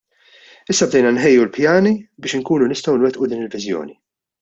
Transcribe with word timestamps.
Issa 0.75 0.87
bdejna 0.93 1.11
nħejju 1.19 1.43
l-pjani 1.49 1.93
biex 2.01 2.41
inkunu 2.41 2.75
nistgħu 2.75 3.01
nwettqu 3.05 3.33
din 3.33 3.49
il-Viżjoni. 3.51 4.01